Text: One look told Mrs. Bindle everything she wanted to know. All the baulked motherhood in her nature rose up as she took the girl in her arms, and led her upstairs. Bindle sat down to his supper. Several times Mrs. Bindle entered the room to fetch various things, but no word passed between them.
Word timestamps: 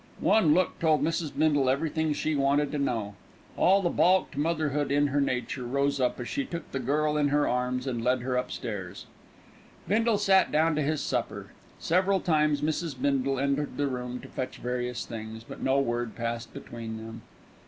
One 0.19 0.55
look 0.55 0.79
told 0.79 1.03
Mrs. 1.03 1.31
Bindle 1.37 1.69
everything 1.69 2.11
she 2.13 2.35
wanted 2.35 2.71
to 2.71 2.79
know. 2.79 3.13
All 3.55 3.83
the 3.83 3.89
baulked 3.91 4.35
motherhood 4.35 4.91
in 4.91 5.09
her 5.09 5.21
nature 5.21 5.63
rose 5.63 6.01
up 6.01 6.19
as 6.19 6.27
she 6.27 6.43
took 6.43 6.71
the 6.71 6.79
girl 6.79 7.17
in 7.17 7.27
her 7.27 7.47
arms, 7.47 7.85
and 7.85 8.03
led 8.03 8.21
her 8.21 8.35
upstairs. 8.35 9.05
Bindle 9.87 10.17
sat 10.17 10.51
down 10.51 10.73
to 10.73 10.81
his 10.81 11.01
supper. 11.01 11.51
Several 11.77 12.19
times 12.19 12.61
Mrs. 12.61 12.99
Bindle 12.99 13.37
entered 13.37 13.77
the 13.77 13.85
room 13.85 14.19
to 14.21 14.27
fetch 14.27 14.57
various 14.57 15.05
things, 15.05 15.43
but 15.43 15.61
no 15.61 15.79
word 15.79 16.15
passed 16.15 16.51
between 16.51 16.97
them. 16.97 17.21